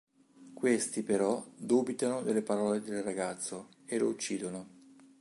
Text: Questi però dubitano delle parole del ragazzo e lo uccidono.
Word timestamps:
Questi 0.55 1.03
però 1.03 1.45
dubitano 1.55 2.23
delle 2.23 2.41
parole 2.41 2.81
del 2.81 3.03
ragazzo 3.03 3.67
e 3.85 3.99
lo 3.99 4.07
uccidono. 4.07 4.67